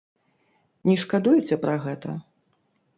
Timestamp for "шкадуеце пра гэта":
1.03-2.19